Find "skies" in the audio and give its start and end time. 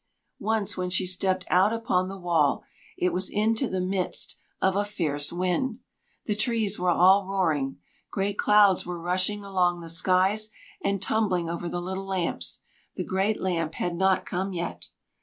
9.91-10.49